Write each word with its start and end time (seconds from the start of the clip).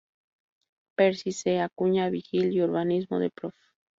Percy 0.95 1.31
C. 1.31 1.59
Acuña 1.59 2.09
Vigil 2.09 2.51
y 2.53 2.63
urbanismo 2.63 3.19
del 3.19 3.29
Prof. 3.29 3.53